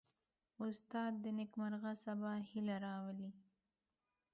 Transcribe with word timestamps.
استاد 0.65 1.13
د 1.23 1.25
نیکمرغه 1.39 1.91
سبا 2.05 2.33
هیله 2.49 2.75
راولي. 2.85 3.29